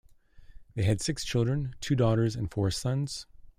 [0.73, 3.27] They had six children: two daughters and four sons.